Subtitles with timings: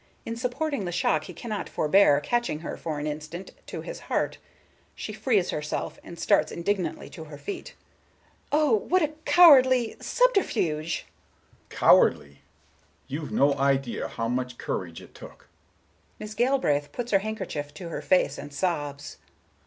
[0.25, 4.39] In supporting the shock he cannot forbear catching her for an instant to his heart.
[4.95, 7.75] She frees herself, and starts indignantly to her feet.
[8.51, 11.01] Miss Galbraith: "Oh, what a cowardly—subterfuge!" Mr.
[11.05, 11.11] Richards:
[11.69, 12.41] "Cowardly?
[13.05, 15.47] You've no idea how much courage it took."
[16.17, 19.17] Miss Galbraith puts her handkerchief to her face, and sobs.